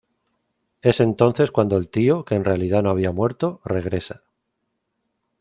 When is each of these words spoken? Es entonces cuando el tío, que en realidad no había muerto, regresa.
Es 0.81 0.99
entonces 0.99 1.51
cuando 1.51 1.77
el 1.77 1.87
tío, 1.87 2.25
que 2.25 2.33
en 2.33 2.43
realidad 2.43 2.81
no 2.81 2.89
había 2.89 3.11
muerto, 3.11 3.61
regresa. 3.63 4.23